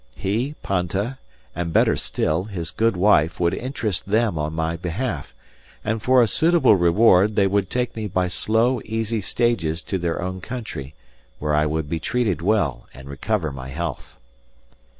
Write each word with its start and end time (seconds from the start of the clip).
He, 0.15 0.55
Panta, 0.63 1.19
and, 1.55 1.71
better 1.71 1.95
still, 1.95 2.45
his 2.45 2.71
good 2.71 2.97
wife 2.97 3.39
would 3.39 3.53
interest 3.53 4.07
them 4.07 4.35
on 4.35 4.51
my 4.51 4.75
behalf, 4.75 5.35
and 5.85 6.01
for 6.01 6.23
a 6.23 6.27
suitable 6.27 6.75
reward 6.75 7.35
they 7.35 7.45
would 7.45 7.69
take 7.69 7.95
me 7.95 8.07
by 8.07 8.27
slow, 8.27 8.81
easy 8.83 9.21
stages 9.21 9.83
to 9.83 9.99
their 9.99 10.19
own 10.19 10.41
country, 10.41 10.95
where 11.37 11.53
I 11.53 11.67
would 11.67 11.87
be 11.87 11.99
treated 11.99 12.41
well 12.41 12.87
and 12.95 13.07
recover 13.07 13.51
my 13.51 13.69
health. 13.69 14.15